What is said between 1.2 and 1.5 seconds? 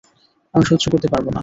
না।